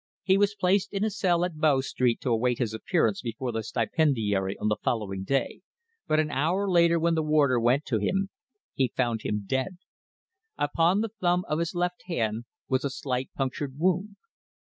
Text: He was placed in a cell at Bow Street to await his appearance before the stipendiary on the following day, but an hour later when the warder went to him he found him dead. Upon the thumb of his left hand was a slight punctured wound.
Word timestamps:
He 0.23 0.35
was 0.35 0.55
placed 0.55 0.93
in 0.93 1.03
a 1.03 1.11
cell 1.11 1.45
at 1.45 1.59
Bow 1.59 1.79
Street 1.81 2.19
to 2.21 2.31
await 2.31 2.57
his 2.57 2.73
appearance 2.73 3.21
before 3.21 3.51
the 3.51 3.61
stipendiary 3.61 4.57
on 4.57 4.67
the 4.67 4.77
following 4.83 5.23
day, 5.23 5.61
but 6.07 6.19
an 6.19 6.31
hour 6.31 6.67
later 6.67 6.97
when 6.97 7.13
the 7.13 7.21
warder 7.21 7.59
went 7.59 7.85
to 7.85 7.99
him 7.99 8.31
he 8.73 8.91
found 8.97 9.21
him 9.21 9.43
dead. 9.45 9.77
Upon 10.57 11.01
the 11.01 11.09
thumb 11.09 11.45
of 11.47 11.59
his 11.59 11.75
left 11.75 12.01
hand 12.07 12.45
was 12.67 12.83
a 12.83 12.89
slight 12.89 13.29
punctured 13.37 13.77
wound. 13.77 14.15